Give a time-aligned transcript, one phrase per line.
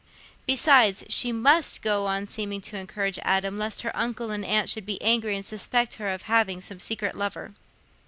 [0.47, 4.83] Besides, she must go on seeming to encourage Adam, lest her uncle and aunt should
[4.87, 7.53] be angry and suspect her of having some secret lover.